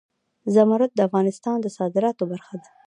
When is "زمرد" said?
0.53-0.91